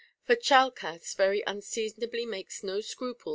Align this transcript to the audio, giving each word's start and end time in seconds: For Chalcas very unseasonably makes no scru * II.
For 0.25 0.35
Chalcas 0.35 1.13
very 1.13 1.43
unseasonably 1.45 2.25
makes 2.25 2.63
no 2.63 2.79
scru 2.79 3.13
* 3.19 3.27
II. 3.27 3.29